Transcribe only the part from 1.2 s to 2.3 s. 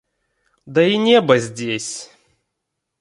здесь...